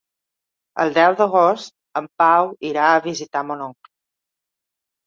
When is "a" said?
2.97-3.07